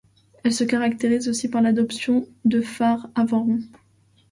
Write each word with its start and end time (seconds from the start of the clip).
Elle 0.43 0.51
se 0.51 0.63
caractérise 0.63 1.29
aussi 1.29 1.47
par 1.47 1.61
l'adoption 1.61 2.27
de 2.43 2.59
phares 2.61 3.07
avant 3.13 3.43
ronds. 3.43 3.61